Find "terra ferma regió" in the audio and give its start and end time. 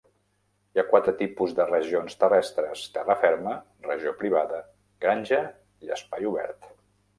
2.97-4.15